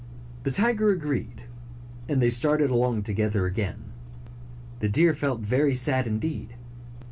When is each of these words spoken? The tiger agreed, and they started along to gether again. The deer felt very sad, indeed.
The 0.45 0.49
tiger 0.51 0.89
agreed, 0.89 1.43
and 2.09 2.19
they 2.23 2.29
started 2.31 2.71
along 2.71 3.03
to 3.03 3.13
gether 3.13 3.45
again. 3.45 3.91
The 4.79 4.89
deer 4.89 5.13
felt 5.13 5.41
very 5.41 5.75
sad, 5.75 6.07
indeed. 6.07 6.55